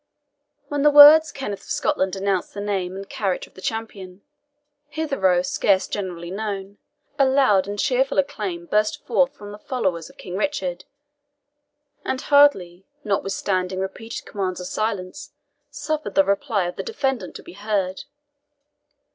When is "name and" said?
2.59-3.07